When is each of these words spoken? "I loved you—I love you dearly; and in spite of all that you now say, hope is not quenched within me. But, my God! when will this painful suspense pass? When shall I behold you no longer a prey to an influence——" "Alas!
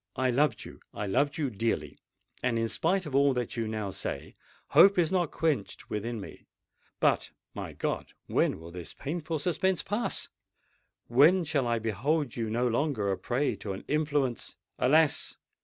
"I 0.15 0.31
loved 0.31 0.65
you—I 0.65 1.05
love 1.05 1.37
you 1.37 1.51
dearly; 1.51 1.99
and 2.41 2.57
in 2.57 2.69
spite 2.69 3.05
of 3.05 3.13
all 3.13 3.35
that 3.35 3.55
you 3.55 3.67
now 3.67 3.91
say, 3.91 4.35
hope 4.69 4.97
is 4.97 5.11
not 5.11 5.29
quenched 5.29 5.91
within 5.91 6.19
me. 6.19 6.47
But, 6.99 7.29
my 7.53 7.73
God! 7.73 8.13
when 8.25 8.59
will 8.59 8.71
this 8.71 8.95
painful 8.95 9.37
suspense 9.37 9.83
pass? 9.83 10.29
When 11.05 11.43
shall 11.43 11.67
I 11.67 11.77
behold 11.77 12.35
you 12.35 12.49
no 12.49 12.67
longer 12.67 13.11
a 13.11 13.17
prey 13.19 13.55
to 13.57 13.73
an 13.73 13.83
influence——" 13.87 14.57
"Alas! 14.79 15.37